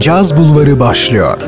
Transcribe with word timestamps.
Caz 0.00 0.36
Bulvarı 0.36 0.80
başlıyor. 0.80 1.38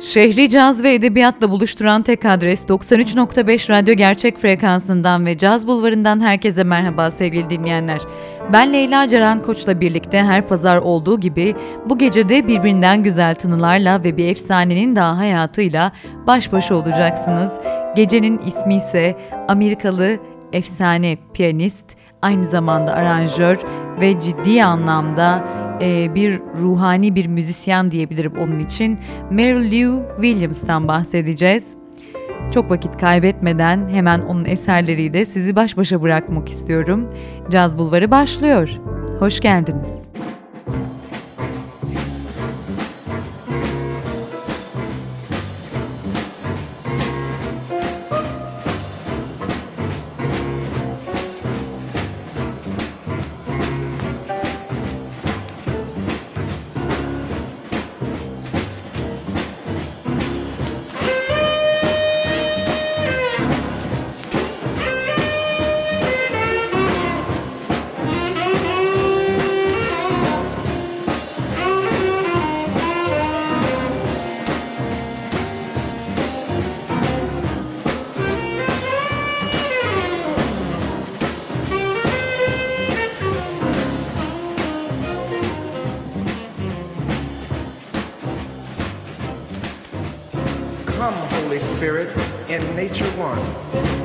Şehri 0.00 0.50
caz 0.50 0.82
ve 0.82 0.94
edebiyatla 0.94 1.50
buluşturan 1.50 2.02
tek 2.02 2.24
adres 2.24 2.64
93.5 2.64 3.68
Radyo 3.70 3.94
Gerçek 3.94 4.38
Frekansı'ndan 4.38 5.26
ve 5.26 5.38
Caz 5.38 5.66
Bulvarı'ndan 5.66 6.20
herkese 6.20 6.64
merhaba 6.64 7.10
sevgili 7.10 7.50
dinleyenler. 7.50 8.00
Ben 8.52 8.72
Leyla 8.72 9.08
Ceren 9.08 9.42
Koç'la 9.42 9.80
birlikte 9.80 10.22
her 10.22 10.46
pazar 10.46 10.76
olduğu 10.76 11.20
gibi 11.20 11.54
bu 11.86 11.98
gece 11.98 12.28
de 12.28 12.48
birbirinden 12.48 13.02
güzel 13.02 13.34
tınılarla 13.34 14.04
ve 14.04 14.16
bir 14.16 14.26
efsanenin 14.30 14.96
daha 14.96 15.18
hayatıyla 15.18 15.92
baş 16.26 16.52
başa 16.52 16.74
olacaksınız. 16.74 17.52
Gecenin 17.96 18.38
ismi 18.38 18.74
ise 18.74 19.16
Amerikalı 19.48 20.18
efsane 20.52 21.18
piyanist, 21.34 21.97
aynı 22.22 22.44
zamanda 22.44 22.92
aranjör 22.92 23.56
ve 24.00 24.20
ciddi 24.20 24.64
anlamda 24.64 25.44
e, 25.82 26.14
bir 26.14 26.40
ruhani 26.60 27.14
bir 27.14 27.26
müzisyen 27.26 27.90
diyebilirim 27.90 28.32
onun 28.38 28.58
için. 28.58 28.98
Mary 29.30 29.82
Lou 29.82 30.02
Williams'tan 30.20 30.88
bahsedeceğiz. 30.88 31.76
Çok 32.54 32.70
vakit 32.70 32.96
kaybetmeden 32.96 33.88
hemen 33.88 34.20
onun 34.20 34.44
eserleriyle 34.44 35.26
sizi 35.26 35.56
baş 35.56 35.76
başa 35.76 36.02
bırakmak 36.02 36.48
istiyorum. 36.48 37.10
Caz 37.50 37.78
Bulvarı 37.78 38.10
başlıyor. 38.10 38.70
Hoş 39.18 39.40
geldiniz. 39.40 40.10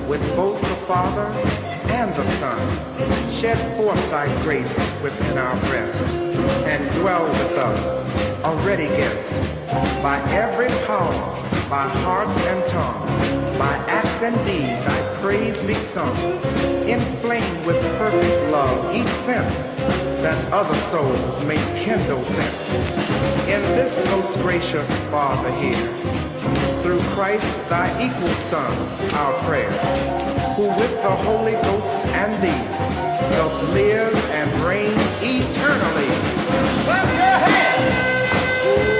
with 0.07 0.23
both 0.35 0.59
the 0.61 0.77
Father 0.87 1.27
and 1.93 2.09
the 2.13 2.23
Son, 2.39 3.31
shed 3.31 3.57
forth 3.77 4.11
thy 4.11 4.25
grace 4.43 4.77
within 5.01 5.37
our 5.37 5.55
breast, 5.67 6.03
and 6.67 6.81
dwell 6.99 7.25
with 7.27 7.57
us, 7.57 8.43
already 8.43 8.87
guest, 8.87 9.33
by 10.03 10.19
every 10.31 10.69
power, 10.85 11.11
by 11.69 11.87
heart 12.03 12.27
and 12.27 12.63
tongue, 12.65 13.57
by 13.57 13.73
act 13.87 14.21
and 14.21 14.35
deed, 14.45 14.75
thy 14.85 15.13
praise 15.21 15.65
be 15.65 15.73
sung, 15.73 16.15
inflamed 16.87 17.65
with 17.65 17.81
perfect 17.97 18.51
love, 18.51 18.95
each 18.95 19.07
sense, 19.07 20.02
that 20.23 20.53
other 20.53 20.73
souls 20.73 21.45
may 21.45 21.57
kindle 21.83 22.23
them 22.23 22.53
In 23.51 23.61
this 23.75 23.99
most 24.09 24.39
gracious 24.39 24.87
Father 25.09 25.51
here, 25.59 25.73
through 26.81 27.01
Christ 27.11 27.69
thy 27.69 27.87
equal 27.99 28.33
Son, 28.47 28.71
our 29.19 29.33
prayer, 29.43 29.69
who 30.55 30.69
with 30.79 31.03
the 31.03 31.11
Holy 31.27 31.51
Ghost 31.67 31.99
and 32.15 32.33
thee 32.35 32.63
doth 33.35 33.69
live 33.73 34.15
and 34.31 34.49
reign 34.59 34.95
eternally. 35.19 36.07
Clap 36.85 37.07
your 37.19 37.49
hands! 37.49 38.92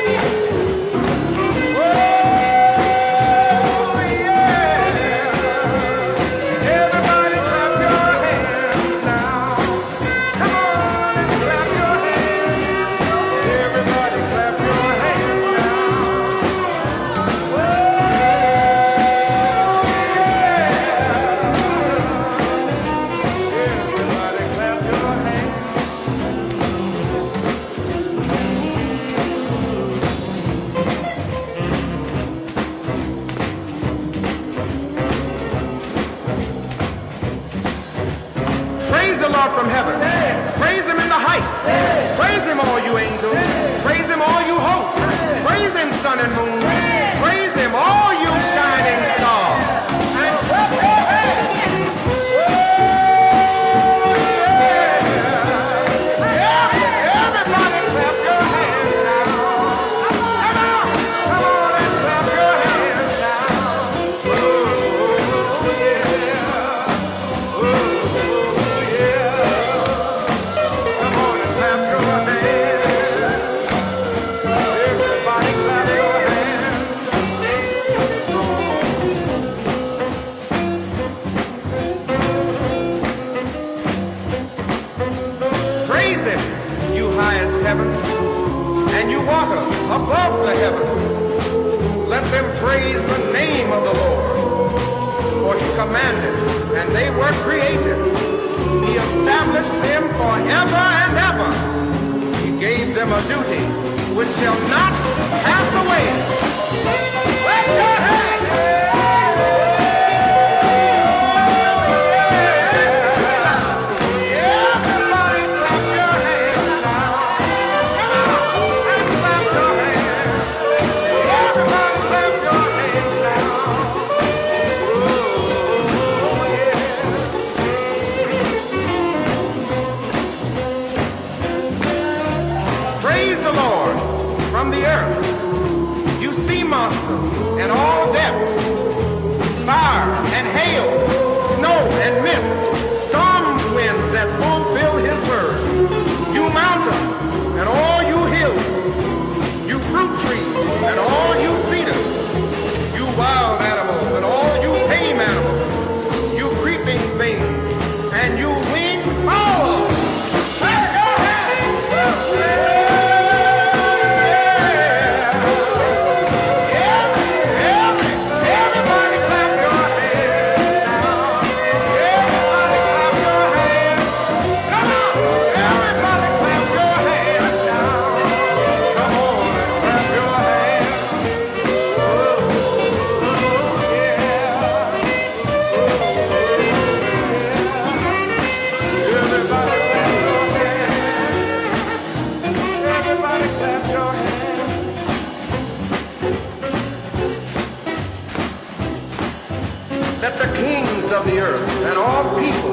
that 200.23 200.40
the 200.40 200.55
kings 200.55 201.11
of 201.11 201.25
the 201.25 201.37
earth 201.37 201.67
and 201.84 201.97
all 201.97 202.23
people, 202.40 202.72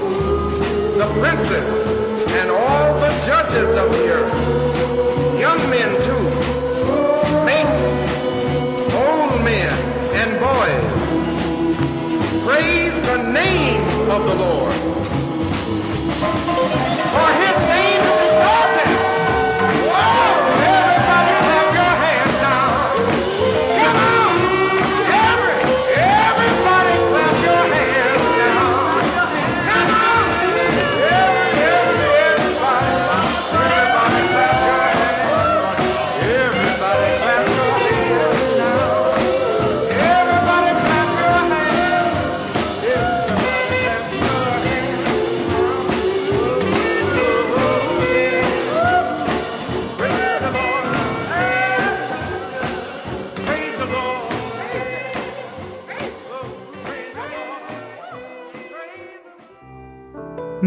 the 0.95 1.09
princes 1.19 2.31
and 2.39 2.49
all 2.49 2.95
the 2.95 3.11
judges 3.27 3.69
of 3.75 3.91
the 3.91 4.07
earth, 4.07 4.31
young 5.35 5.59
men 5.69 5.91
too, 6.07 6.23
maidens, 7.43 8.01
old 8.95 9.35
men 9.43 9.75
and 10.23 10.31
boys, 10.39 10.93
praise 12.47 12.95
the 13.11 13.19
name 13.33 13.83
of 14.15 14.23
the 14.23 14.37
Lord. 14.45 14.75
For 17.11 17.29
his 17.43 17.57
name 17.69 17.90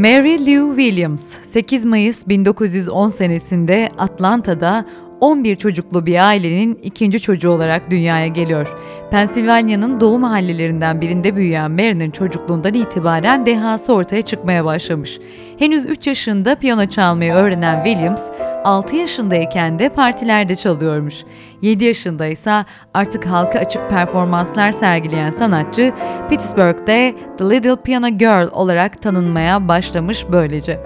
Mary 0.04 0.46
Lou 0.46 0.68
Williams 0.76 1.24
8 1.44 1.86
Mayıs 1.86 2.28
1910 2.28 3.10
senesinde 3.10 3.90
Atlanta'da 3.98 4.86
11 5.24 5.56
çocuklu 5.56 6.06
bir 6.06 6.28
ailenin 6.28 6.80
ikinci 6.84 7.20
çocuğu 7.20 7.50
olarak 7.50 7.92
dünyaya 7.92 8.28
geliyor. 8.28 8.68
Pensilvanya'nın 9.12 10.00
doğu 10.00 10.20
mahallelerinden 10.20 11.02
birinde 11.02 11.36
büyüyen 11.36 11.72
Mary'nin 11.72 12.12
çocukluğundan 12.12 12.74
itibaren 12.74 13.46
dehası 13.46 13.94
ortaya 13.94 14.22
çıkmaya 14.22 14.66
başlamış. 14.66 15.20
Henüz 15.60 15.86
3 15.86 16.08
yaşında 16.08 16.56
piyano 16.56 16.86
çalmayı 16.86 17.34
öğrenen 17.34 17.84
Williams, 17.84 18.30
6 18.64 18.96
yaşındayken 18.96 19.80
de 19.80 19.90
partilerde 19.90 20.56
çalıyormuş. 20.56 21.16
7 21.62 21.86
yaşında 21.86 22.26
ise 22.26 22.66
artık 22.94 23.26
halka 23.26 23.60
açık 23.60 23.90
performanslar 23.90 24.72
sergileyen 24.72 25.32
sanatçı 25.32 25.94
Pittsburgh'de 26.30 27.16
The 27.38 27.50
Little 27.50 27.76
Piano 27.76 28.08
Girl 28.08 28.50
olarak 28.52 29.02
tanınmaya 29.02 29.68
başlamış 29.68 30.26
böylece. 30.32 30.80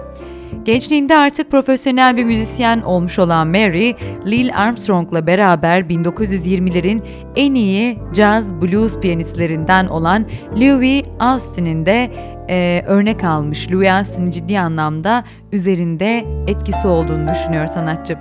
Gençliğinde 0.64 1.16
artık 1.16 1.50
profesyonel 1.50 2.16
bir 2.16 2.24
müzisyen 2.24 2.80
olmuş 2.80 3.18
olan 3.18 3.48
Mary, 3.48 3.92
Lil 4.26 4.50
Armstrong'la 4.56 5.26
beraber 5.26 5.80
1920'lerin 5.80 7.02
en 7.36 7.54
iyi 7.54 7.98
jazz 8.14 8.54
blues 8.54 8.98
piyanistlerinden 8.98 9.86
olan 9.86 10.26
Louis 10.56 11.02
Austin'in 11.20 11.86
de 11.86 12.10
e, 12.48 12.82
örnek 12.86 13.24
almış. 13.24 13.70
Louis 13.72 13.90
Austin'in 13.90 14.30
ciddi 14.30 14.60
anlamda 14.60 15.24
üzerinde 15.52 16.24
etkisi 16.46 16.88
olduğunu 16.88 17.28
düşünüyor 17.28 17.66
sanatçı. 17.66 18.18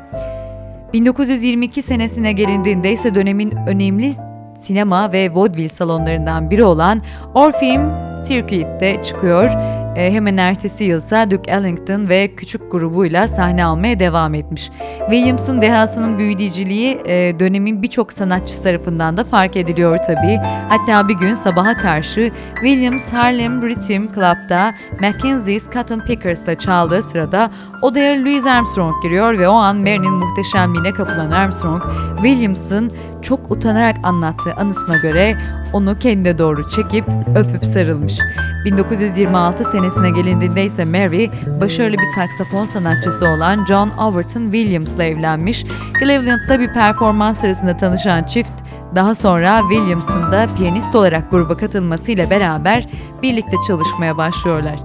1922 0.93 1.81
senesine 1.81 2.31
gelindiğinde 2.31 2.91
ise 2.91 3.15
dönemin 3.15 3.53
önemli 3.67 4.13
sinema 4.57 5.11
ve 5.11 5.35
vaudeville 5.35 5.69
salonlarından 5.69 6.51
biri 6.51 6.63
olan 6.63 7.01
Orpheum 7.33 7.91
Circuit'te 8.27 9.01
çıkıyor. 9.01 9.49
E, 9.97 10.11
hemen 10.11 10.37
ertesi 10.37 10.83
yılsa 10.83 11.31
Duke 11.31 11.51
Ellington 11.51 12.09
ve 12.09 12.35
küçük 12.35 12.71
grubuyla 12.71 13.27
sahne 13.27 13.65
almaya 13.65 13.99
devam 13.99 14.33
etmiş. 14.33 14.69
Williams'ın 14.99 15.61
dehasının 15.61 16.17
büyüleyiciliği 16.17 17.01
e, 17.05 17.39
dönemin 17.39 17.83
birçok 17.83 18.13
sanatçısı 18.13 18.63
tarafından 18.63 19.17
da 19.17 19.23
fark 19.23 19.57
ediliyor 19.57 19.97
tabii. 19.97 20.37
Hatta 20.69 21.07
bir 21.07 21.13
gün 21.13 21.33
sabaha 21.33 21.77
karşı 21.77 22.31
Williams 22.55 23.09
Harlem 23.09 23.61
Rhythm 23.61 24.01
Club'da 24.15 24.73
Mackenzie's 25.01 25.69
Cotton 25.73 25.99
Pickers'la 25.99 26.55
çaldığı 26.55 27.03
sırada 27.03 27.51
odaya 27.81 28.21
Louis 28.21 28.45
Armstrong 28.45 29.03
giriyor 29.03 29.37
ve 29.37 29.47
o 29.47 29.53
an 29.53 29.77
Mary'nin 29.77 30.13
muhteşemliğine 30.13 30.91
kapılan 30.91 31.31
Armstrong, 31.31 31.83
Williams'ın 32.15 32.91
çok 33.21 33.51
utanarak 33.51 33.95
anlattığı 34.03 34.53
anısına 34.53 34.97
göre 34.97 35.35
onu 35.73 35.99
kendine 35.99 36.37
doğru 36.37 36.69
çekip 36.69 37.05
öpüp 37.35 37.65
sarılmış. 37.65 38.19
1926 38.65 39.65
senesine 39.89 40.09
gelindiğinde 40.09 40.65
ise 40.65 40.85
Mary, 40.85 41.29
başarılı 41.61 41.97
bir 41.97 42.15
saksafon 42.15 42.65
sanatçısı 42.65 43.27
olan 43.27 43.65
John 43.65 43.89
Overton 43.89 44.51
Williams'la 44.51 45.03
evlenmiş. 45.03 45.65
Cleveland'da 45.99 46.59
bir 46.59 46.73
performans 46.73 47.41
sırasında 47.41 47.77
tanışan 47.77 48.23
çift, 48.23 48.51
daha 48.95 49.15
sonra 49.15 49.61
Williams'ın 49.69 50.31
da 50.31 50.47
piyanist 50.57 50.95
olarak 50.95 51.31
gruba 51.31 51.57
katılmasıyla 51.57 52.29
beraber 52.29 52.87
birlikte 53.21 53.57
çalışmaya 53.67 54.17
başlıyorlar. 54.17 54.75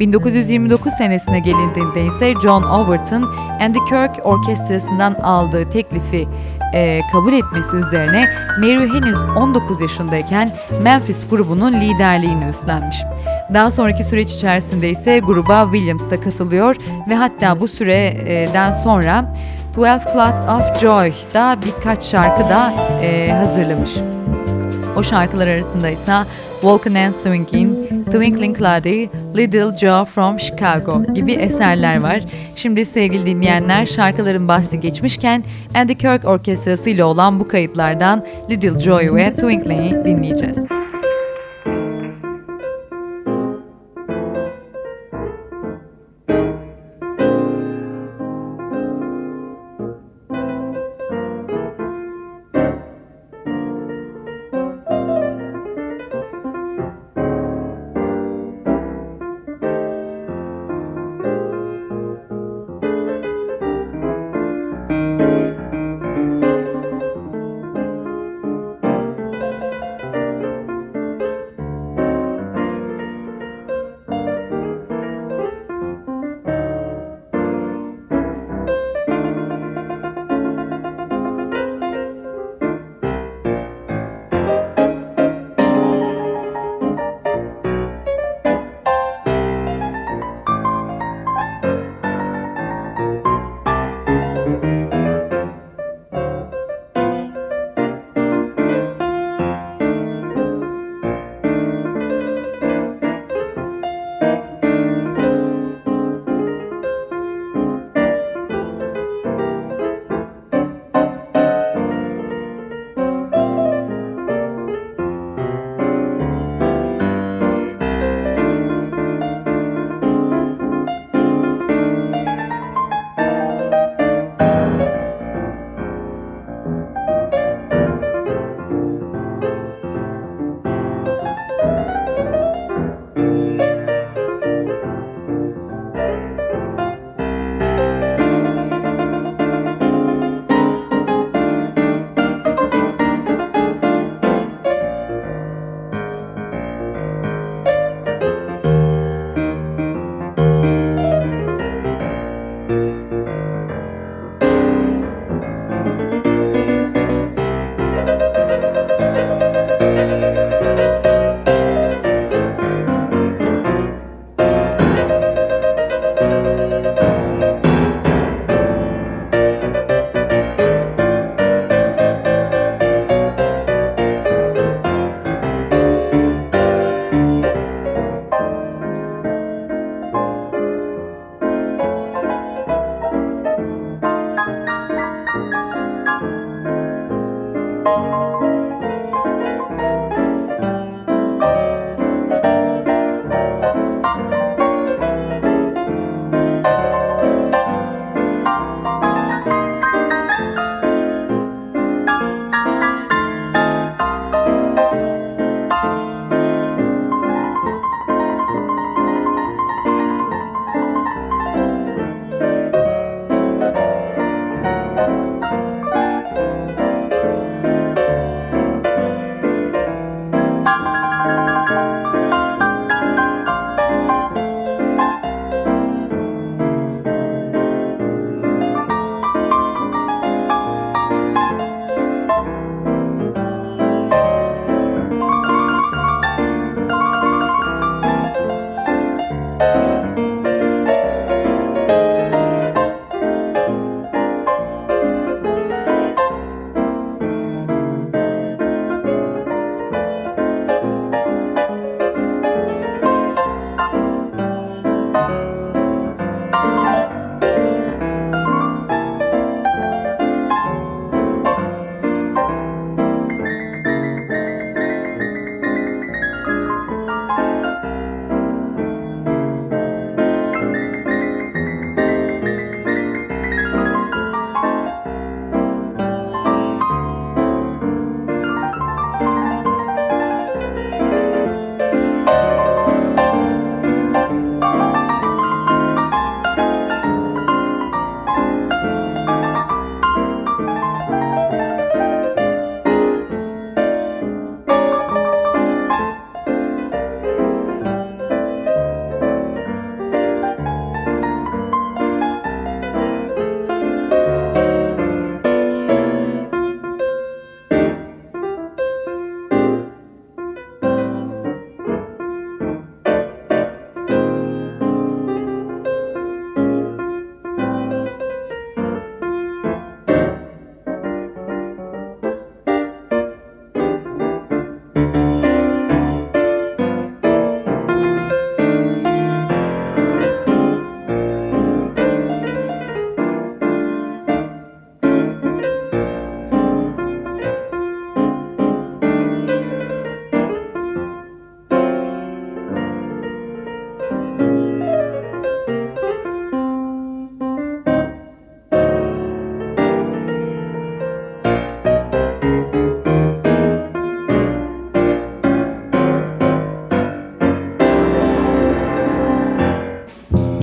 1929 0.00 0.92
senesine 0.92 1.40
gelindiğinde 1.40 2.06
ise 2.06 2.34
John 2.42 2.62
Overton, 2.62 3.22
Andy 3.60 3.78
Kirk 3.78 4.26
Orkestrası'ndan 4.26 5.14
aldığı 5.14 5.70
teklifi 5.70 6.28
e, 6.74 7.00
kabul 7.12 7.32
etmesi 7.32 7.76
üzerine 7.76 8.28
Mary 8.58 8.88
henüz 8.88 9.18
19 9.36 9.80
yaşındayken 9.80 10.52
Memphis 10.82 11.28
grubunun 11.28 11.72
liderliğini 11.72 12.44
üstlenmiş. 12.44 12.96
Daha 13.54 13.70
sonraki 13.70 14.04
süreç 14.04 14.32
içerisinde 14.32 14.90
ise 14.90 15.18
gruba 15.18 15.68
Williams 15.72 16.10
da 16.10 16.20
katılıyor 16.20 16.76
ve 17.08 17.14
hatta 17.14 17.60
bu 17.60 17.68
süreden 17.68 18.72
sonra 18.72 19.34
12 19.76 20.12
Clouds 20.12 20.40
of 20.42 20.80
Joy'da 20.80 21.56
birkaç 21.66 22.04
şarkı 22.04 22.42
da 22.42 22.72
e, 23.02 23.32
hazırlamış. 23.32 23.90
O 24.96 25.02
şarkılar 25.02 25.46
arasında 25.46 25.88
ise 25.88 26.12
Walkin' 26.60 26.94
and 26.94 27.14
Swingin', 27.14 28.04
Twinkling 28.04 28.58
Cloudy, 28.58 29.06
Little 29.36 29.76
Joe 29.76 30.04
from 30.04 30.40
Chicago 30.40 31.14
gibi 31.14 31.32
eserler 31.32 32.00
var. 32.00 32.20
Şimdi 32.56 32.86
sevgili 32.86 33.26
dinleyenler 33.26 33.86
şarkıların 33.86 34.48
bahsi 34.48 34.80
geçmişken 34.80 35.44
Andy 35.74 35.94
Kirk 35.94 36.24
Orkestrası 36.24 36.90
ile 36.90 37.04
olan 37.04 37.40
bu 37.40 37.48
kayıtlardan 37.48 38.26
Little 38.50 38.78
Joe 38.78 39.14
ve 39.14 39.32
Twinkling'i 39.32 40.04
dinleyeceğiz. 40.04 40.81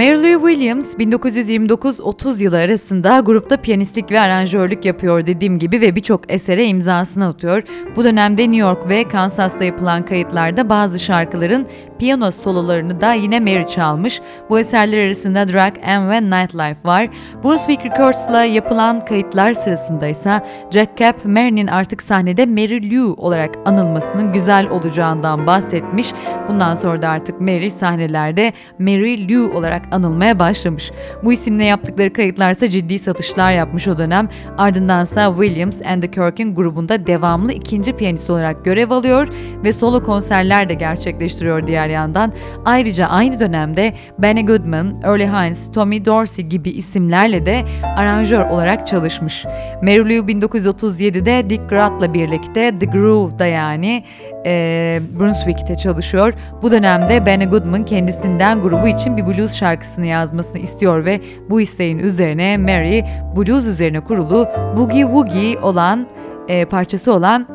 Mary 0.00 0.34
Williams 0.34 0.94
1929-30 0.94 2.42
yılı 2.42 2.58
arasında 2.58 3.20
grupta 3.20 3.56
piyanistlik 3.56 4.10
ve 4.10 4.20
aranjörlük 4.20 4.84
yapıyor 4.84 5.26
dediğim 5.26 5.58
gibi 5.58 5.80
ve 5.80 5.96
birçok 5.96 6.32
esere 6.32 6.66
imzasını 6.66 7.26
atıyor. 7.26 7.62
Bu 7.96 8.04
dönemde 8.04 8.42
New 8.42 8.56
York 8.56 8.88
ve 8.88 9.08
Kansas'ta 9.08 9.64
yapılan 9.64 10.04
kayıtlarda 10.04 10.68
bazı 10.68 10.98
şarkıların 10.98 11.66
piyano 12.00 12.32
sololarını 12.32 13.00
da 13.00 13.12
yine 13.12 13.40
Mary 13.40 13.66
çalmış. 13.66 14.20
Bu 14.50 14.58
eserler 14.60 15.06
arasında 15.06 15.48
Drag 15.48 15.74
M 15.86 16.08
ve 16.08 16.22
Nightlife 16.22 16.84
var. 16.84 17.08
Brunswick 17.44 17.84
Records'la 17.84 18.44
yapılan 18.44 19.04
kayıtlar 19.04 19.54
sırasında 19.54 20.06
ise 20.06 20.42
Jack 20.70 20.96
Cap, 20.96 21.24
Mary'nin 21.24 21.66
artık 21.66 22.02
sahnede 22.02 22.46
Mary 22.46 22.96
Lou 22.96 23.14
olarak 23.14 23.54
anılmasının 23.64 24.32
güzel 24.32 24.70
olacağından 24.70 25.46
bahsetmiş. 25.46 26.12
Bundan 26.48 26.74
sonra 26.74 27.02
da 27.02 27.08
artık 27.08 27.40
Mary 27.40 27.70
sahnelerde 27.70 28.52
Mary 28.78 29.34
Lou 29.34 29.58
olarak 29.58 29.82
anılmaya 29.90 30.38
başlamış. 30.38 30.92
Bu 31.24 31.32
isimle 31.32 31.64
yaptıkları 31.64 32.12
kayıtlarsa 32.12 32.68
ciddi 32.68 32.98
satışlar 32.98 33.52
yapmış 33.52 33.88
o 33.88 33.98
dönem. 33.98 34.28
Ardındansa 34.58 35.34
Williams 35.36 35.82
and 35.82 36.02
the 36.02 36.10
Kirkin 36.10 36.54
grubunda 36.54 37.06
devamlı 37.06 37.52
ikinci 37.52 37.96
piyanist 37.96 38.30
olarak 38.30 38.64
görev 38.64 38.90
alıyor 38.90 39.28
ve 39.64 39.72
solo 39.72 40.04
konserler 40.04 40.68
de 40.68 40.74
gerçekleştiriyor 40.74 41.66
diğer 41.66 41.89
yandan. 41.90 42.32
Ayrıca 42.64 43.06
aynı 43.06 43.40
dönemde 43.40 43.92
Benny 44.18 44.46
Goodman, 44.46 44.96
Early 45.04 45.26
Hines, 45.26 45.72
Tommy 45.72 46.04
Dorsey 46.04 46.44
gibi 46.44 46.70
isimlerle 46.70 47.46
de 47.46 47.64
aranjör 47.96 48.50
olarak 48.50 48.86
çalışmış. 48.86 49.46
Lou 49.82 50.26
1937'de 50.26 51.50
Dick 51.50 51.68
Gratt'la 51.68 52.14
birlikte 52.14 52.78
The 52.78 52.86
Groove'da 52.86 53.46
yani 53.46 54.04
e, 54.46 55.00
Brunswick'te 55.18 55.76
çalışıyor. 55.76 56.34
Bu 56.62 56.70
dönemde 56.70 57.26
Benny 57.26 57.44
Goodman 57.44 57.84
kendisinden 57.84 58.62
grubu 58.62 58.88
için 58.88 59.16
bir 59.16 59.26
blues 59.26 59.54
şarkısını 59.54 60.06
yazmasını 60.06 60.58
istiyor 60.58 61.04
ve 61.04 61.20
bu 61.50 61.60
isteğin 61.60 61.98
üzerine 61.98 62.56
Mary 62.56 63.02
blues 63.36 63.66
üzerine 63.66 64.00
kurulu 64.00 64.48
Boogie 64.76 65.02
Woogie 65.02 65.58
olan 65.58 66.06
e, 66.48 66.64
parçası 66.64 67.12
olan 67.12 67.46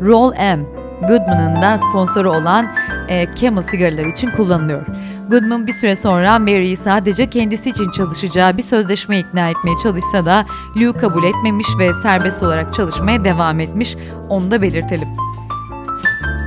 Roll 0.00 0.32
M 0.32 0.79
Goodman'ın 1.08 1.62
da 1.62 1.78
sponsoru 1.78 2.30
olan 2.30 2.66
e, 3.08 3.34
Camel 3.34 3.62
sigaralar 3.62 4.04
için 4.04 4.30
kullanılıyor. 4.30 4.86
Goodman 5.30 5.66
bir 5.66 5.72
süre 5.72 5.96
sonra 5.96 6.38
Mary'i 6.38 6.76
sadece 6.76 7.30
kendisi 7.30 7.70
için 7.70 7.90
çalışacağı 7.90 8.56
bir 8.56 8.62
sözleşme 8.62 9.18
ikna 9.18 9.50
etmeye 9.50 9.74
çalışsa 9.82 10.26
da 10.26 10.46
Lou 10.76 10.92
kabul 10.92 11.24
etmemiş 11.24 11.66
ve 11.78 11.94
serbest 11.94 12.42
olarak 12.42 12.74
çalışmaya 12.74 13.24
devam 13.24 13.60
etmiş. 13.60 13.96
Onu 14.28 14.50
da 14.50 14.62
belirtelim. 14.62 15.08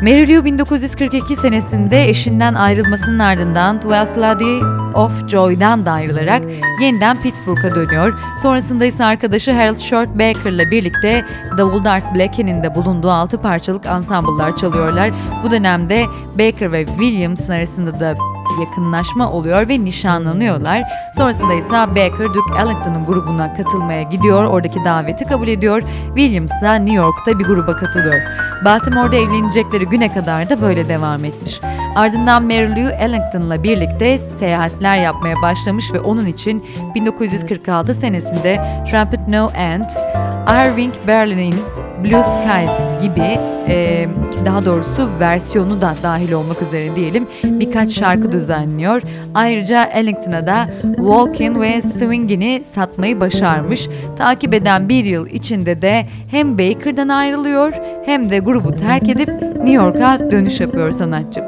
Mary 0.04 0.36
Lou 0.36 0.46
1942 0.46 1.36
senesinde 1.36 2.10
eşinden 2.10 2.54
ayrılmasının 2.54 3.20
ardından 3.20 3.80
Twelve 3.80 4.22
Lady 4.22 4.60
of 4.94 5.28
Joy'dan 5.28 5.86
da 5.86 5.92
ayrılarak 5.92 6.44
yeniden 6.82 7.22
Pittsburgh'a 7.22 7.76
dönüyor. 7.76 8.20
Sonrasında 8.42 8.86
ise 8.86 9.06
arkadaşı 9.06 9.52
Harold 9.52 9.78
Short 9.78 10.10
Baker'la 10.10 10.72
birlikte 10.72 11.26
davulda 11.58 11.92
Art 11.92 12.16
Blakey'nin 12.16 12.64
de 12.64 12.76
bulunduğu 12.76 13.12
6 13.12 13.38
parçalık 13.38 13.86
ansambullar 13.86 14.56
çalıyorlar. 14.56 15.12
Bu 15.44 15.52
dönemde 15.52 16.06
Baker 16.40 16.72
ve 16.72 16.86
Williams'ın 16.86 17.54
arasında 17.54 18.00
da 18.00 18.16
yakınlaşma 18.62 19.32
oluyor 19.32 19.68
ve 19.68 19.84
nişanlanıyorlar. 19.84 20.84
Sonrasında 21.18 21.54
ise 21.54 21.72
Baker 21.72 22.34
Duke 22.34 22.62
Ellington'ın 22.62 23.04
grubuna 23.04 23.54
katılmaya 23.54 24.02
gidiyor. 24.02 24.44
Oradaki 24.44 24.86
daveti 24.86 25.26
kabul 25.26 25.48
ediyor. 25.48 25.82
Williams 26.16 26.52
ise 26.52 26.86
New 26.86 26.94
York'ta 26.96 27.40
bir 27.40 27.46
gruba 27.46 27.76
katılıyor. 27.76 28.22
Baltimore'da 28.66 29.16
evlenecekleri 29.16 29.86
güne 29.86 30.14
kadar 30.14 30.50
da 30.50 30.62
böyle 30.62 30.90
devam 30.90 31.26
etmiş. 31.26 31.60
Ardından 31.96 32.44
Mary 32.44 32.70
Lou 32.70 32.90
Ellington'la 32.90 33.64
birlikte 33.64 34.18
seyahatler 34.18 34.98
yapmaya 34.98 35.42
başlamış 35.42 35.94
ve 35.94 36.00
onun 36.00 36.26
için 36.26 36.66
1946 36.96 37.94
senesinde 37.94 38.84
Trumpet 38.92 39.28
No 39.28 39.52
End, 39.52 39.90
Irving 40.48 40.94
Berlin'in 41.08 41.56
Blue 42.04 42.24
Skies 42.24 43.02
gibi 43.02 43.40
e, 43.68 44.08
daha 44.46 44.66
doğrusu 44.66 45.10
versiyonu 45.20 45.82
da 45.82 45.96
dahil 46.04 46.32
olmak 46.32 46.62
üzere 46.62 46.96
diyelim 46.96 47.28
birkaç 47.44 47.92
şarkı 47.92 48.32
düzenliyor. 48.32 49.02
Ayrıca 49.34 49.84
Ellington'a 49.84 50.48
da 50.48 50.70
Walkin' 50.96 51.62
ve 51.62 51.82
Swing'ini 51.82 52.62
satmayı 52.64 53.20
başarmış. 53.20 53.90
Takip 54.16 54.54
eden 54.54 54.90
bir 54.90 55.06
yıl 55.06 55.28
içinde 55.28 55.82
de 55.82 56.06
hem 56.32 56.58
Baker'dan 56.58 57.10
ayrılıyor 57.10 57.74
hem 58.06 58.30
de 58.30 58.40
grubu 58.40 58.76
terk 58.76 59.10
edip 59.10 59.30
New 59.42 59.72
York'a 59.72 60.32
dönüş 60.32 60.60
yapıyor 60.60 60.92
sanatçı. 60.92 61.44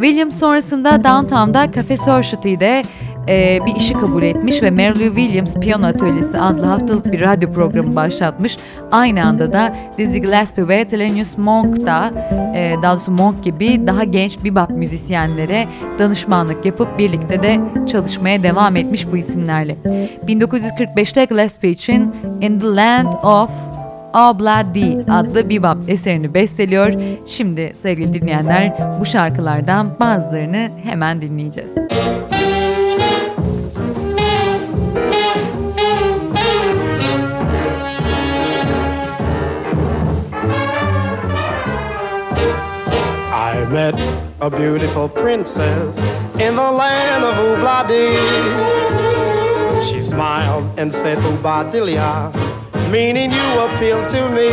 Williams 0.00 0.38
sonrasında 0.38 1.04
Downtown'da 1.04 1.72
Cafe 1.72 1.96
Society'de 1.96 2.82
e, 3.28 3.58
bir 3.66 3.76
işi 3.76 3.94
kabul 3.94 4.22
etmiş 4.22 4.62
ve 4.62 4.70
Mary 4.70 5.06
Williams 5.06 5.54
Piyano 5.54 5.86
Atölyesi 5.86 6.38
adlı 6.38 6.66
haftalık 6.66 7.12
bir 7.12 7.20
radyo 7.20 7.52
programı 7.52 7.96
başlatmış. 7.96 8.56
Aynı 8.92 9.24
anda 9.24 9.52
da 9.52 9.76
Dizzy 9.98 10.18
Gillespie 10.18 10.68
ve 10.68 10.84
Thelonious 10.84 11.38
Monk 11.38 11.86
da 11.86 12.12
e, 12.54 12.74
daha 12.82 12.92
doğrusu 12.92 13.12
Monk 13.12 13.44
gibi 13.44 13.86
daha 13.86 14.04
genç 14.04 14.44
bebop 14.44 14.70
müzisyenlere 14.70 15.68
danışmanlık 15.98 16.66
yapıp 16.66 16.98
birlikte 16.98 17.42
de 17.42 17.60
çalışmaya 17.86 18.42
devam 18.42 18.76
etmiş 18.76 19.12
bu 19.12 19.16
isimlerle. 19.16 19.76
1945'te 20.26 21.24
Gillespie 21.24 21.70
için 21.70 22.14
In 22.40 22.58
the 22.58 22.66
Land 22.66 23.12
of 23.22 23.50
Obladi 24.14 25.04
adlı 25.10 25.50
bebop 25.50 25.88
eserini 25.88 26.34
besteliyor. 26.34 26.92
Şimdi 27.26 27.72
sevgili 27.82 28.12
dinleyenler 28.12 28.72
bu 29.00 29.06
şarkılardan 29.06 29.86
bazılarını 30.00 30.68
hemen 30.84 31.22
dinleyeceğiz. 31.22 31.70
I 31.76 32.59
met 43.80 43.98
a 44.42 44.50
beautiful 44.50 45.08
princess 45.08 45.98
in 46.46 46.54
the 46.54 46.70
land 46.82 47.24
of 47.24 47.34
Ubladi. 47.48 48.12
She 49.82 50.02
smiled 50.02 50.78
and 50.78 50.92
said, 50.92 51.16
Ubadilia, 51.16 52.10
meaning 52.90 53.30
you 53.32 53.48
appeal 53.66 54.04
to 54.14 54.28
me. 54.36 54.50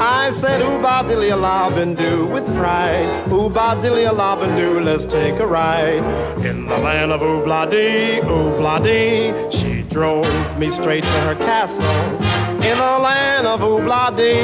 I 0.00 0.30
said, 0.30 0.62
Ubadilia 0.62 1.36
Labendu 1.46 2.32
with 2.34 2.46
pride. 2.56 3.10
Ubadilia 3.26 4.12
Labendu, 4.20 4.82
let's 4.82 5.04
take 5.04 5.38
a 5.38 5.46
ride. 5.46 6.04
In 6.50 6.66
the 6.66 6.78
land 6.78 7.12
of 7.12 7.20
Ubladi, 7.20 8.20
Ubladi, 8.22 9.52
she 9.58 9.82
drove 9.96 10.32
me 10.58 10.70
straight 10.70 11.04
to 11.04 11.20
her 11.28 11.36
castle. 11.50 11.98
In 12.70 12.76
the 12.86 12.98
land 13.08 13.46
of 13.46 13.60
Ubladi. 13.60 14.34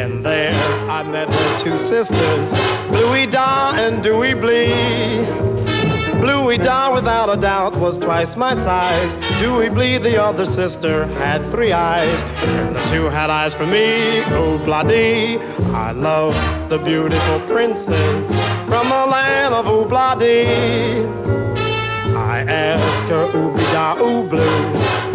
And 0.00 0.26
there 0.26 0.59
I 1.00 1.02
met 1.02 1.34
her 1.34 1.58
two 1.58 1.78
sisters, 1.78 2.50
Bluey 2.90 3.24
Da 3.24 3.72
and 3.74 4.02
Dewey 4.02 4.34
Blee. 4.34 5.24
Bluey 6.20 6.58
Da, 6.58 6.92
without 6.92 7.30
a 7.30 7.40
doubt, 7.40 7.74
was 7.76 7.96
twice 7.96 8.36
my 8.36 8.54
size. 8.54 9.14
Dewey 9.40 9.70
Blee, 9.70 9.96
the 9.96 10.22
other 10.22 10.44
sister, 10.44 11.06
had 11.06 11.50
three 11.50 11.72
eyes. 11.72 12.22
And 12.44 12.76
the 12.76 12.84
two 12.84 13.04
had 13.04 13.30
eyes 13.30 13.54
for 13.54 13.64
me, 13.64 14.22
oh 14.24 14.58
bloody. 14.58 15.38
I 15.72 15.92
love 15.92 16.34
the 16.68 16.76
beautiful 16.76 17.40
princess 17.46 18.28
from 18.68 18.90
the 18.90 19.06
land 19.06 19.54
of 19.54 19.64
Obladi. 19.64 21.06
I 22.14 22.40
asked 22.42 23.08
her, 23.08 23.26
Ooby 23.32 23.64
Da 23.72 23.96
Ooh 24.02 24.28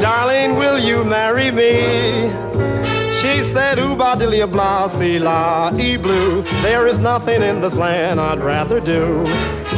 darling, 0.01 0.55
will 0.55 0.79
you 0.79 1.03
marry 1.03 1.51
me? 1.51 2.44
She 3.25 3.41
said, 3.41 3.79
Oobadilia 3.79 4.49
blah, 4.49 4.85
see 4.85 5.17
la, 5.17 5.75
e 5.79 5.97
blue. 5.97 6.43
There 6.61 6.85
is 6.85 6.99
nothing 6.99 7.41
in 7.41 7.59
this 7.59 7.75
land 7.75 8.21
I'd 8.21 8.39
rather 8.39 8.79
do. 8.79 9.25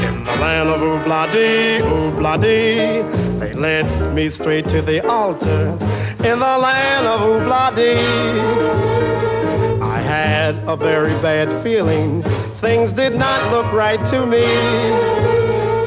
In 0.03 0.25
the 0.25 0.36
land 0.41 0.67
of 0.67 0.81
Oobladi, 0.81 1.79
Oobladi, 1.79 3.39
they 3.39 3.53
led 3.53 4.13
me 4.13 4.29
straight 4.29 4.67
to 4.67 4.81
the 4.81 4.99
altar. 5.07 5.69
In 6.29 6.39
the 6.39 6.57
land 6.67 7.07
of 7.07 7.21
Oobladi, 7.21 7.95
I 9.81 10.01
had 10.01 10.55
a 10.67 10.75
very 10.75 11.13
bad 11.21 11.63
feeling. 11.63 12.23
Things 12.55 12.91
did 12.91 13.15
not 13.15 13.49
look 13.49 13.71
right 13.71 14.03
to 14.07 14.25
me. 14.25 14.43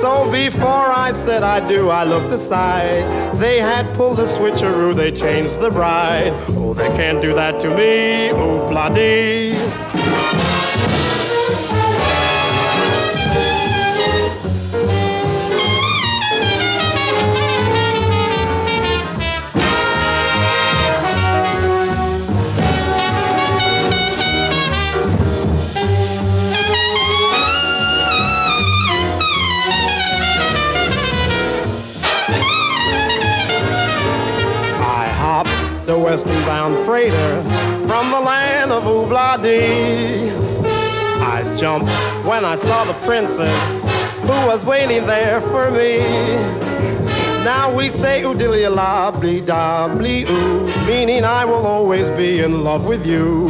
So 0.01 0.31
before 0.33 0.65
I 0.65 1.13
said 1.13 1.43
I 1.43 1.61
do, 1.69 1.91
I 1.91 2.05
looked 2.05 2.33
aside. 2.33 3.39
They 3.39 3.59
had 3.59 3.95
pulled 3.95 4.19
a 4.19 4.25
switcheroo, 4.25 4.97
they 4.97 5.13
changed 5.13 5.61
the 5.61 5.71
bride. 5.71 6.33
Oh, 6.49 6.73
they 6.73 6.89
can't 6.97 7.21
do 7.21 7.35
that 7.35 7.61
to 7.61 7.69
me, 7.69 8.31
oh 8.31 8.67
bloody. 8.71 10.50
Western 36.11 36.44
bound 36.44 36.85
freighter 36.85 37.40
from 37.87 38.11
the 38.11 38.18
land 38.18 38.73
of 38.73 38.83
Oobladi. 38.83 40.33
I 41.23 41.55
jumped 41.55 41.88
when 42.27 42.44
I 42.44 42.57
saw 42.59 42.85
the 42.85 42.94
princess 43.07 43.77
who 44.23 44.38
was 44.51 44.64
waiting 44.64 45.07
there 45.07 45.40
for 45.53 45.70
me. 45.70 45.99
Now 47.44 47.73
we 47.77 47.87
say 47.90 48.23
oodilia 48.23 48.75
la 48.75 49.12
blee 49.12 49.40
da 49.40 49.87
blee 49.87 50.25
oo, 50.29 50.66
meaning 50.85 51.25
I 51.25 51.44
will 51.44 51.64
always 51.64 52.11
be 52.11 52.40
in 52.40 52.64
love 52.64 52.87
with 52.87 53.07
you. 53.07 53.49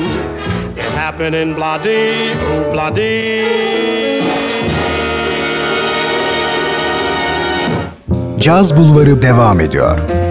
It 0.76 0.92
happened 1.04 1.34
in 1.34 1.54
Bloody, 1.54 2.34
ooh 2.34 2.72
bloody. 2.72 4.20
Caz 8.40 8.76
Bulvarı 8.76 9.22
devam 9.22 9.60
ediyor. 9.60 10.29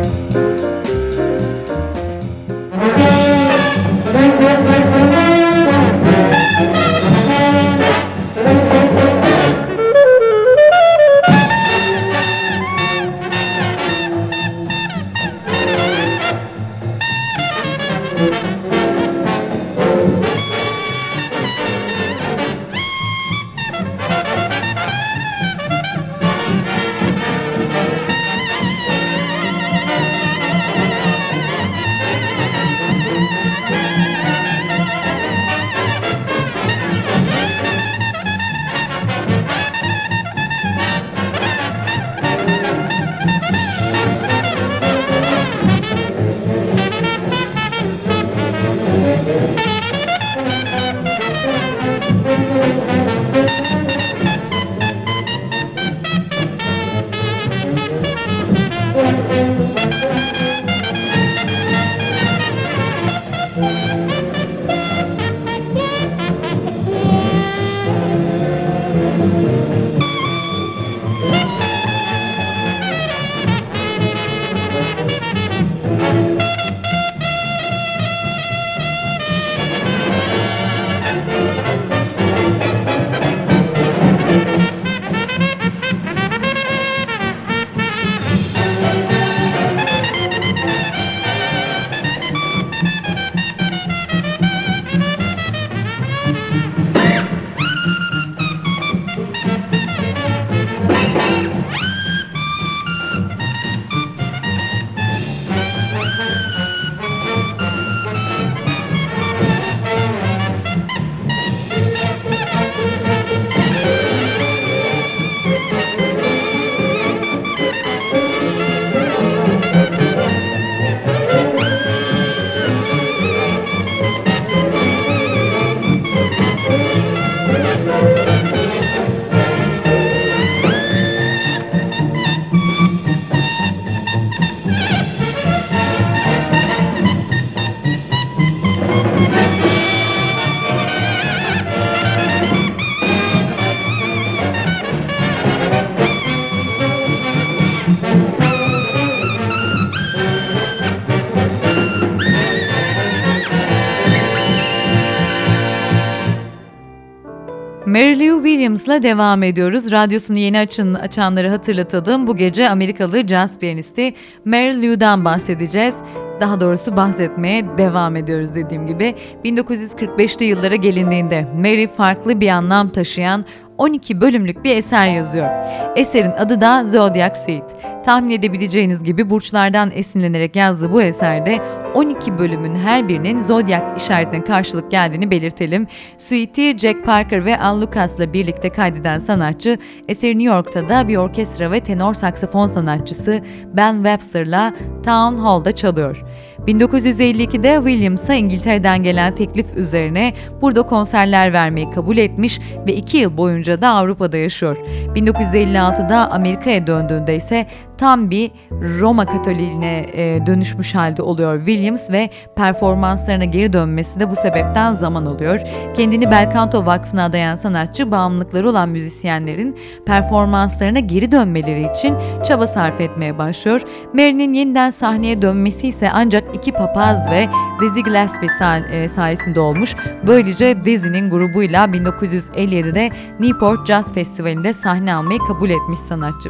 Mary 157.99 158.19
Lou 158.19 158.43
Williams'la 158.43 159.03
devam 159.03 159.43
ediyoruz. 159.43 159.91
Radyosunu 159.91 160.37
yeni 160.37 160.59
açın, 160.59 160.93
açanları 160.93 161.49
hatırlatalım. 161.49 162.27
Bu 162.27 162.37
gece 162.37 162.69
Amerikalı 162.69 163.27
jazz 163.27 163.59
piyanisti 163.59 164.13
Mary 164.45 164.87
Lou'dan 164.87 165.25
bahsedeceğiz. 165.25 165.95
Daha 166.41 166.61
doğrusu 166.61 166.97
bahsetmeye 166.97 167.77
devam 167.77 168.15
ediyoruz 168.15 168.55
dediğim 168.55 168.87
gibi. 168.87 169.15
1945'li 169.45 170.45
yıllara 170.45 170.75
gelindiğinde 170.75 171.47
Mary 171.55 171.87
farklı 171.87 172.41
bir 172.41 172.49
anlam 172.49 172.89
taşıyan 172.89 173.45
12 173.79 174.21
bölümlük 174.21 174.63
bir 174.63 174.75
eser 174.75 175.07
yazıyor. 175.07 175.49
Eserin 175.95 176.31
adı 176.31 176.61
da 176.61 176.85
Zodiac 176.85 177.37
Suite. 177.37 178.01
Tahmin 178.05 178.29
edebileceğiniz 178.29 179.03
gibi 179.03 179.29
burçlardan 179.29 179.91
esinlenerek 179.93 180.55
yazdığı 180.55 180.91
bu 180.91 181.01
eserde 181.01 181.59
12 181.95 182.37
bölümün 182.37 182.75
her 182.75 183.09
birinin 183.09 183.37
Zodiac 183.37 183.85
işaretine 183.97 184.43
karşılık 184.43 184.91
geldiğini 184.91 185.31
belirtelim. 185.31 185.87
Suite'i 186.17 186.77
Jack 186.77 187.05
Parker 187.05 187.45
ve 187.45 187.59
Al 187.59 187.81
Lucas'la 187.81 188.33
birlikte 188.33 188.69
kaydeden 188.69 189.19
sanatçı, 189.19 189.77
eseri 190.07 190.37
New 190.37 190.55
York'ta 190.55 190.89
da 190.89 191.07
bir 191.07 191.17
orkestra 191.17 191.71
ve 191.71 191.79
tenor 191.79 192.13
saksafon 192.13 192.67
sanatçısı 192.67 193.41
Ben 193.73 193.95
Webster'la 193.95 194.73
Town 195.05 195.35
Hall'da 195.37 195.71
çalıyor. 195.71 196.23
1952'de 196.67 197.75
Williams'a 197.75 198.33
İngiltere'den 198.33 199.03
gelen 199.03 199.35
teklif 199.35 199.77
üzerine 199.77 200.33
burada 200.61 200.81
konserler 200.81 201.53
vermeyi 201.53 201.89
kabul 201.89 202.17
etmiş 202.17 202.59
ve 202.87 202.93
2 202.95 203.17
yıl 203.17 203.37
boyunca 203.37 203.81
da 203.81 203.89
Avrupa'da 203.89 204.37
yaşıyor. 204.37 204.77
1956'da 205.15 206.31
Amerika'ya 206.31 206.87
döndüğünde 206.87 207.35
ise 207.35 207.67
tam 207.99 208.29
bir 208.29 208.51
Roma 208.71 209.25
Katoliğine 209.25 210.05
e, 210.13 210.47
dönüşmüş 210.47 210.95
halde 210.95 211.21
oluyor 211.21 211.57
Williams 211.65 212.11
ve 212.11 212.29
performanslarına 212.55 213.43
geri 213.43 213.73
dönmesi 213.73 214.19
de 214.19 214.29
bu 214.29 214.35
sebepten 214.35 214.91
zaman 214.91 215.25
alıyor. 215.25 215.59
Kendini 215.95 216.31
Belcanto 216.31 216.85
Vakfı'na 216.85 217.23
adayan 217.23 217.55
sanatçı 217.55 218.11
bağımlılıkları 218.11 218.69
olan 218.69 218.89
müzisyenlerin 218.89 219.77
performanslarına 220.05 220.99
geri 220.99 221.31
dönmeleri 221.31 221.91
için 221.91 222.15
çaba 222.43 222.67
sarf 222.67 223.01
etmeye 223.01 223.37
başlıyor. 223.37 223.81
Mary'nin 224.13 224.53
yeniden 224.53 224.91
sahneye 224.91 225.41
dönmesi 225.41 225.87
ise 225.87 226.09
ancak 226.13 226.55
iki 226.55 226.71
papaz 226.71 227.31
ve 227.31 227.47
Dizzy 227.81 227.99
Gillespie 227.99 228.49
e, 228.91 229.09
sayesinde 229.09 229.59
olmuş. 229.59 229.95
Böylece 230.27 230.83
Dizzy'nin 230.83 231.29
grubuyla 231.29 231.85
1957'de 231.85 233.09
Newport 233.39 233.87
Jazz 233.87 234.13
Festivali'nde 234.13 234.73
sahne 234.73 235.13
almayı 235.13 235.39
kabul 235.39 235.69
etmiş 235.69 235.99
sanatçı. 235.99 236.49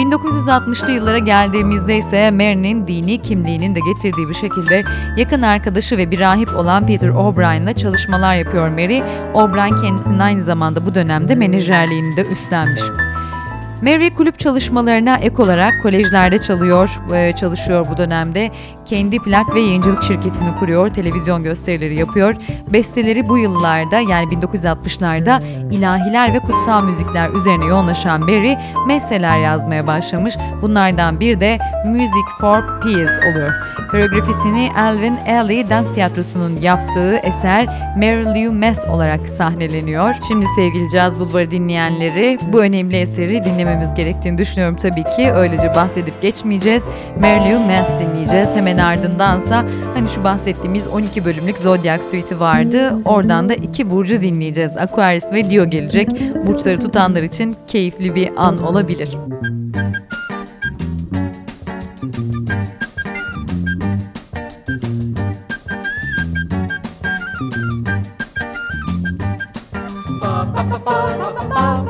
1960'lı 0.00 0.92
yıllara 0.92 1.18
geldiğimizde 1.18 1.96
ise 1.96 2.30
Mary'nin 2.30 2.86
dini 2.86 3.22
kimliğinin 3.22 3.74
de 3.74 3.80
getirdiği 3.80 4.28
bir 4.28 4.34
şekilde 4.34 4.82
yakın 5.16 5.42
arkadaşı 5.42 5.96
ve 5.96 6.10
bir 6.10 6.20
rahip 6.20 6.56
olan 6.56 6.86
Peter 6.86 7.08
O'Brien'la 7.08 7.72
çalışmalar 7.72 8.34
yapıyor 8.34 8.68
Mary. 8.68 9.02
O'Brien 9.34 9.82
kendisinin 9.82 10.18
aynı 10.18 10.42
zamanda 10.42 10.86
bu 10.86 10.94
dönemde 10.94 11.34
menajerliğini 11.34 12.16
de 12.16 12.24
üstlenmiş. 12.24 12.82
Mary 13.82 14.14
kulüp 14.14 14.38
çalışmalarına 14.38 15.16
ek 15.16 15.42
olarak 15.42 15.82
kolejlerde 15.82 16.38
çalıyor, 16.38 17.00
e, 17.14 17.32
çalışıyor 17.32 17.86
bu 17.90 17.96
dönemde. 17.96 18.50
Kendi 18.90 19.18
plak 19.18 19.54
ve 19.54 19.60
yayıncılık 19.60 20.02
şirketini 20.02 20.56
kuruyor, 20.58 20.88
televizyon 20.88 21.42
gösterileri 21.42 21.98
yapıyor. 21.98 22.34
Besteleri 22.72 23.28
bu 23.28 23.38
yıllarda 23.38 24.00
yani 24.00 24.34
1960'larda 24.34 25.42
ilahiler 25.72 26.34
ve 26.34 26.38
kutsal 26.38 26.84
müzikler 26.84 27.30
üzerine 27.30 27.64
yoğunlaşan 27.64 28.22
Barry 28.22 28.58
meseleler 28.86 29.38
yazmaya 29.38 29.86
başlamış. 29.86 30.34
Bunlardan 30.62 31.20
bir 31.20 31.40
de 31.40 31.58
Music 31.86 32.28
for 32.40 32.80
Peace 32.82 33.30
oluyor. 33.30 33.52
Koreografisini 33.90 34.70
Alvin 34.76 35.16
Ailey 35.26 35.70
Dans 35.70 35.94
Tiyatrosu'nun 35.94 36.56
yaptığı 36.60 37.16
eser 37.16 37.66
Mary 37.96 38.24
Lou 38.24 38.52
Mess 38.52 38.84
olarak 38.84 39.28
sahneleniyor. 39.28 40.14
Şimdi 40.28 40.46
sevgili 40.56 40.90
Caz 40.90 41.20
Bulvarı 41.20 41.50
dinleyenleri 41.50 42.38
bu 42.52 42.62
önemli 42.62 42.96
eseri 42.96 43.44
dinlememiz 43.44 43.94
gerektiğini 43.94 44.38
düşünüyorum 44.38 44.76
tabii 44.76 45.04
ki. 45.04 45.32
Öylece 45.32 45.74
bahsedip 45.74 46.22
geçmeyeceğiz. 46.22 46.84
Mary 47.20 47.52
Lou 47.52 47.66
Mess 47.66 47.88
dinleyeceğiz. 48.00 48.54
Hemen 48.54 48.79
ardındansa 48.82 49.64
hani 49.94 50.08
şu 50.08 50.24
bahsettiğimiz 50.24 50.86
12 50.86 51.24
bölümlük 51.24 51.58
Zodiac 51.58 52.04
Suite'i 52.04 52.40
vardı. 52.40 52.98
Oradan 53.04 53.48
da 53.48 53.54
iki 53.54 53.90
burcu 53.90 54.22
dinleyeceğiz. 54.22 54.76
Aquarius 54.76 55.32
ve 55.32 55.50
Leo 55.50 55.64
gelecek. 55.64 56.08
Burçları 56.46 56.80
tutanlar 56.80 57.22
için 57.22 57.56
keyifli 57.68 58.14
bir 58.14 58.30
an 58.36 58.62
olabilir. 58.62 59.08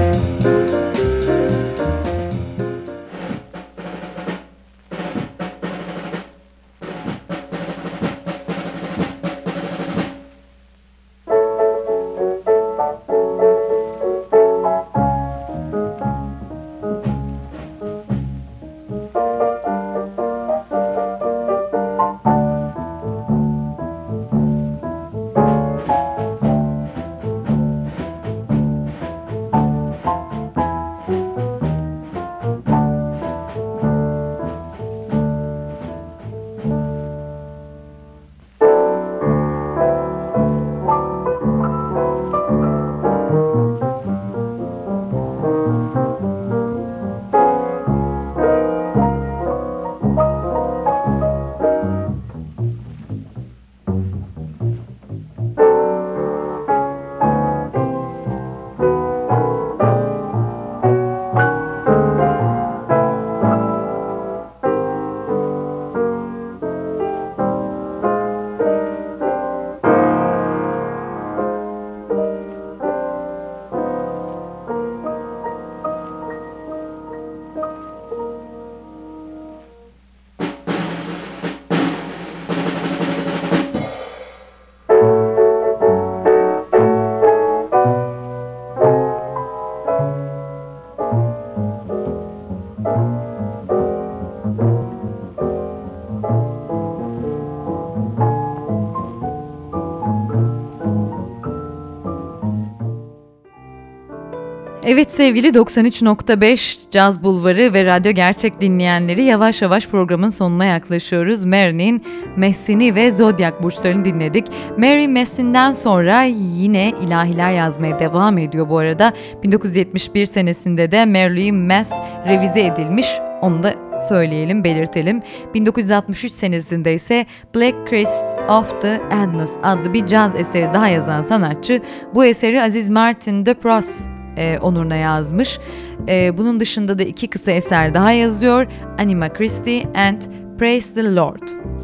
Evet 104.93 105.11
sevgili 105.11 105.47
93.5 105.47 106.79
Caz 106.91 107.23
Bulvarı 107.23 107.73
ve 107.73 107.85
Radyo 107.85 108.11
Gerçek 108.11 108.61
dinleyenleri 108.61 109.23
yavaş 109.23 109.61
yavaş 109.61 109.87
programın 109.87 110.29
sonuna 110.29 110.65
yaklaşıyoruz. 110.65 111.45
Mary'nin 111.45 112.03
Messini 112.37 112.95
ve 112.95 113.11
Zodiac 113.11 113.55
burçlarını 113.63 114.05
dinledik. 114.05 114.45
Mary 114.77 115.07
Messin'den 115.07 115.71
sonra 115.71 116.23
yine 116.23 116.93
ilahiler 117.05 117.51
yazmaya 117.51 117.99
devam 117.99 118.37
ediyor 118.37 118.69
bu 118.69 118.77
arada. 118.77 119.13
1971 119.43 120.25
senesinde 120.25 120.91
de 120.91 121.05
Mary 121.05 121.51
Mess 121.51 121.91
revize 122.27 122.65
edilmiş. 122.65 123.07
Onu 123.41 123.63
da 123.63 123.73
söyleyelim, 124.09 124.63
belirtelim. 124.63 125.21
1963 125.53 126.31
senesinde 126.31 126.93
ise 126.93 127.25
Black 127.55 127.89
Christ 127.89 128.37
of 128.49 128.81
the 128.81 129.01
Adness 129.11 129.57
adlı 129.63 129.93
bir 129.93 130.05
caz 130.05 130.35
eseri 130.35 130.73
daha 130.73 130.87
yazan 130.87 131.23
sanatçı 131.23 131.81
bu 132.13 132.25
eseri 132.25 132.61
Aziz 132.61 132.89
Martin 132.89 133.45
de 133.45 133.53
Pros 133.53 134.07
e, 134.37 134.57
onuruna 134.61 134.95
yazmış. 134.95 135.59
E, 136.07 136.37
bunun 136.37 136.59
dışında 136.59 136.99
da 136.99 137.03
iki 137.03 137.27
kısa 137.27 137.51
eser 137.51 137.93
daha 137.93 138.11
yazıyor. 138.11 138.67
Anima 138.99 139.33
Christi 139.33 139.87
and 139.95 140.21
Praise 140.59 140.93
the 140.93 141.15
Lord. 141.15 141.80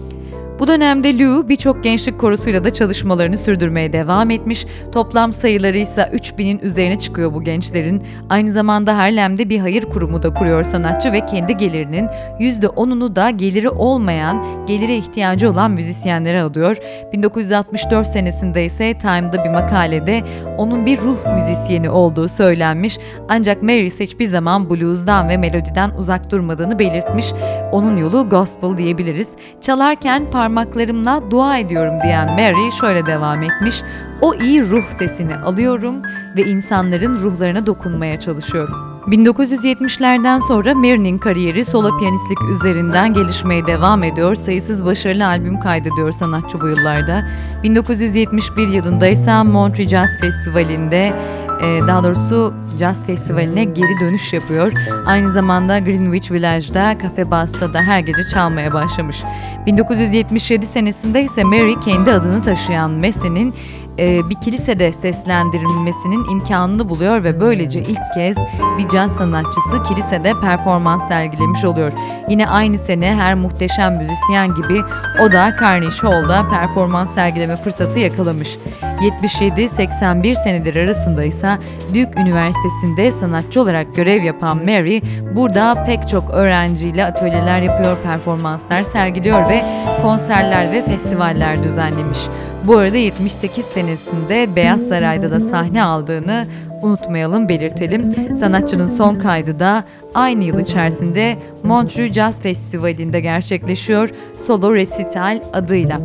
Bu 0.59 0.67
dönemde 0.67 1.19
Lou 1.19 1.49
birçok 1.49 1.83
gençlik 1.83 2.19
korusuyla 2.19 2.63
da 2.63 2.73
çalışmalarını 2.73 3.37
sürdürmeye 3.37 3.93
devam 3.93 4.29
etmiş. 4.29 4.65
Toplam 4.91 5.33
sayıları 5.33 5.77
ise 5.77 6.01
3000'in 6.01 6.59
üzerine 6.59 6.99
çıkıyor 6.99 7.33
bu 7.33 7.43
gençlerin. 7.43 8.03
Aynı 8.29 8.51
zamanda 8.51 8.97
Harlem'de 8.97 9.49
bir 9.49 9.59
hayır 9.59 9.83
kurumu 9.83 10.23
da 10.23 10.33
kuruyor 10.33 10.63
sanatçı 10.63 11.11
ve 11.11 11.25
kendi 11.25 11.57
gelirinin 11.57 12.07
%10'unu 12.39 13.15
da 13.15 13.29
geliri 13.29 13.69
olmayan, 13.69 14.45
gelire 14.67 14.97
ihtiyacı 14.97 15.51
olan 15.51 15.71
müzisyenlere 15.71 16.41
alıyor. 16.41 16.77
1964 17.13 18.07
senesinde 18.07 18.65
ise 18.65 18.93
Time'da 18.93 19.43
bir 19.43 19.49
makalede 19.49 20.23
onun 20.57 20.85
bir 20.85 21.01
ruh 21.01 21.35
müzisyeni 21.35 21.89
olduğu 21.89 22.27
söylenmiş. 22.27 22.97
Ancak 23.29 23.63
Mary 23.63 23.85
ise 23.85 24.03
hiçbir 24.03 24.27
zaman 24.27 24.69
blues'dan 24.69 25.29
ve 25.29 25.37
melodiden 25.37 25.91
uzak 25.97 26.31
durmadığını 26.31 26.79
belirtmiş. 26.79 27.33
Onun 27.71 27.97
yolu 27.97 28.29
gospel 28.29 28.77
diyebiliriz. 28.77 29.35
Çalarken 29.61 30.25
par 30.31 30.46
parmaklarımla 30.47 31.31
dua 31.31 31.57
ediyorum 31.57 31.93
diyen 32.03 32.31
Mary 32.31 32.71
şöyle 32.79 33.05
devam 33.05 33.43
etmiş. 33.43 33.81
O 34.21 34.33
iyi 34.33 34.69
ruh 34.69 34.83
sesini 34.89 35.35
alıyorum 35.35 35.95
ve 36.37 36.41
insanların 36.41 37.21
ruhlarına 37.21 37.65
dokunmaya 37.65 38.19
çalışıyorum. 38.19 39.01
1970'lerden 39.07 40.39
sonra 40.39 40.75
Mary'nin 40.75 41.17
kariyeri 41.17 41.65
solo 41.65 41.97
piyanistlik 41.97 42.37
üzerinden 42.51 43.13
gelişmeye 43.13 43.67
devam 43.67 44.03
ediyor. 44.03 44.35
Sayısız 44.35 44.85
başarılı 44.85 45.27
albüm 45.27 45.59
kaydediyor 45.59 46.11
sanatçı 46.11 46.61
bu 46.61 46.67
yıllarda. 46.67 47.25
1971 47.63 48.67
yılında 48.67 49.07
ise 49.07 49.43
Montreal 49.43 49.87
Jazz 49.89 50.19
Festivali'nde 50.21 51.13
daha 51.61 52.03
doğrusu 52.03 52.53
Jazz 52.79 53.05
Festivali'ne 53.05 53.63
geri 53.63 53.99
dönüş 53.99 54.33
yapıyor. 54.33 54.71
Aynı 55.05 55.31
zamanda 55.31 55.79
Greenwich 55.79 56.31
Village'da 56.31 56.95
Cafe 57.03 57.31
Bass'ta 57.31 57.81
her 57.81 57.99
gece 57.99 58.23
çalmaya 58.33 58.73
başlamış. 58.73 59.23
1977 59.65 60.65
senesinde 60.65 61.23
ise 61.23 61.43
Mary 61.43 61.79
kendi 61.79 62.11
adını 62.11 62.41
taşıyan 62.41 62.91
Messi'nin 62.91 63.53
e, 63.99 64.29
bir 64.29 64.35
kilisede 64.35 64.91
seslendirilmesinin 64.91 66.25
imkanını 66.31 66.89
buluyor 66.89 67.23
ve 67.23 67.39
böylece 67.39 67.79
ilk 67.81 68.13
kez 68.13 68.37
bir 68.77 68.87
caz 68.87 69.11
sanatçısı 69.11 69.83
kilisede 69.83 70.33
performans 70.41 71.07
sergilemiş 71.07 71.65
oluyor. 71.65 71.91
Yine 72.29 72.47
aynı 72.47 72.77
sene 72.77 73.15
her 73.15 73.35
muhteşem 73.35 73.97
müzisyen 73.97 74.55
gibi 74.55 74.81
o 75.21 75.31
da 75.31 75.55
Carnegie 75.61 75.99
Hall'da 76.01 76.49
performans 76.49 77.13
sergileme 77.13 77.55
fırsatı 77.55 77.99
yakalamış. 77.99 78.57
77-81 78.99 80.35
seneleri 80.43 80.81
arasında 80.81 81.23
ise 81.23 81.57
Duke 81.89 82.21
Üniversitesi'nde 82.21 83.11
sanatçı 83.11 83.61
olarak 83.61 83.95
görev 83.95 84.23
yapan 84.23 84.57
Mary 84.57 85.01
burada 85.35 85.83
pek 85.85 86.09
çok 86.09 86.29
öğrenciyle 86.29 87.05
atölyeler 87.05 87.61
yapıyor, 87.61 87.97
performanslar 88.03 88.83
sergiliyor 88.83 89.49
ve 89.49 89.63
konserler 90.01 90.71
ve 90.71 90.85
festivaller 90.85 91.63
düzenlemiş. 91.63 92.19
Bu 92.65 92.77
arada 92.77 92.97
78 92.97 93.65
senesinde 93.65 94.55
Beyaz 94.55 94.87
Saray'da 94.87 95.31
da 95.31 95.39
sahne 95.39 95.83
aldığını 95.83 96.47
unutmayalım, 96.81 97.49
belirtelim. 97.49 98.35
Sanatçının 98.35 98.87
son 98.87 99.15
kaydı 99.15 99.59
da 99.59 99.83
aynı 100.13 100.43
yıl 100.43 100.59
içerisinde 100.59 101.37
Montreux 101.63 102.13
Jazz 102.13 102.41
Festivali'nde 102.41 103.19
gerçekleşiyor. 103.19 104.09
Solo 104.37 104.75
Recital 104.75 105.41
adıyla. 105.53 106.01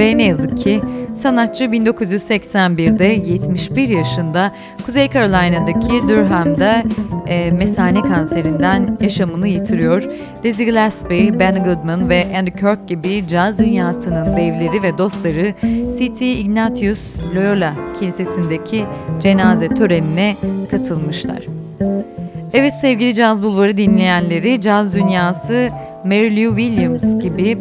Ve 0.00 0.18
ne 0.18 0.22
yazık 0.22 0.58
ki 0.58 0.80
sanatçı 1.14 1.64
1981'de 1.64 3.04
71 3.04 3.88
yaşında 3.88 4.52
Kuzey 4.86 5.10
Carolina'daki 5.10 6.08
Durham'da 6.08 6.82
e, 7.26 7.50
mesane 7.50 8.00
kanserinden 8.00 8.98
yaşamını 9.00 9.48
yitiriyor. 9.48 10.04
Dizzy 10.42 10.64
Gillespie, 10.64 11.38
Ben 11.38 11.64
Goodman 11.64 12.08
ve 12.08 12.26
Andy 12.38 12.50
Kirk 12.50 12.88
gibi 12.88 13.28
caz 13.28 13.58
dünyasının 13.58 14.36
devleri 14.36 14.82
ve 14.82 14.98
dostları 14.98 15.54
St. 15.90 16.22
Ignatius 16.22 17.34
Loyola 17.36 17.74
Kilisesi'ndeki 17.98 18.84
cenaze 19.20 19.68
törenine 19.68 20.36
katılmışlar. 20.70 21.46
Evet 22.52 22.74
sevgili 22.80 23.14
Caz 23.14 23.42
Bulvarı 23.42 23.76
dinleyenleri, 23.76 24.60
caz 24.60 24.94
dünyası 24.94 25.68
Mary 26.04 26.44
Lou 26.44 26.56
Williams 26.56 27.18
gibi 27.18 27.58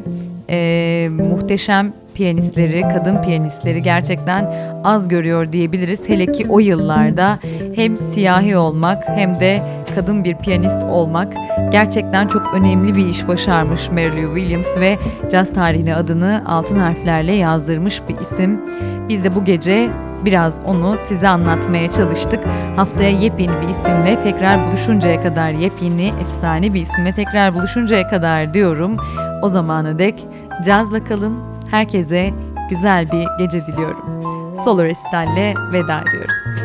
e, 0.50 1.10
muhteşem 1.12 1.94
piyanistleri, 2.20 2.82
kadın 2.82 3.22
piyanistleri 3.22 3.82
gerçekten 3.82 4.54
az 4.84 5.08
görüyor 5.08 5.52
diyebiliriz. 5.52 6.10
Hele 6.10 6.32
ki 6.32 6.46
o 6.50 6.60
yıllarda 6.60 7.40
hem 7.76 7.98
siyahi 7.98 8.58
olmak 8.58 9.04
hem 9.08 9.40
de 9.40 9.62
kadın 9.96 10.24
bir 10.24 10.36
piyanist 10.36 10.84
olmak 10.84 11.34
gerçekten 11.72 12.28
çok 12.28 12.54
önemli 12.54 12.96
bir 12.96 13.08
iş 13.08 13.28
başarmış 13.28 13.90
Mary 13.90 14.36
Williams 14.36 14.78
ve 14.78 14.98
caz 15.32 15.54
tarihine 15.54 15.96
adını 15.96 16.44
altın 16.48 16.80
harflerle 16.80 17.34
yazdırmış 17.34 18.02
bir 18.10 18.18
isim. 18.18 18.62
Biz 19.10 19.24
de 19.24 19.36
bu 19.36 19.46
gece 19.46 19.90
biraz 20.26 20.62
onu 20.66 20.98
size 20.98 21.28
anlatmaya 21.28 21.92
çalıştık. 21.92 22.40
Haftaya 22.76 23.10
yepyeni 23.10 23.62
bir 23.62 23.70
isimle 23.70 24.20
tekrar 24.20 24.68
buluşuncaya 24.68 25.24
kadar 25.24 25.50
yepyeni 25.50 26.12
efsane 26.28 26.74
bir 26.74 26.82
isimle 26.82 27.14
tekrar 27.14 27.54
buluşuncaya 27.54 28.08
kadar 28.08 28.54
diyorum. 28.54 28.98
O 29.42 29.50
zamana 29.50 30.00
dek 30.00 30.26
cazla 30.66 31.04
kalın. 31.04 31.59
Herkese 31.72 32.34
güzel 32.70 33.12
bir 33.12 33.28
gece 33.40 33.66
diliyorum. 33.66 34.06
Solo 34.56 34.84
Resital'le 34.84 35.54
veda 35.74 36.02
ediyoruz. 36.02 36.59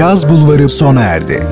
Caz 0.00 0.28
Bulvarı 0.28 0.68
sona 0.68 1.02
erdi. 1.02 1.46